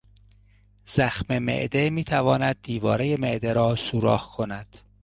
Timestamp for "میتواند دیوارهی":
1.89-3.15